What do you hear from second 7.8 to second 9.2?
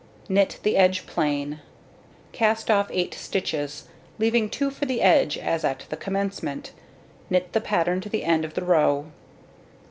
to the end of the row.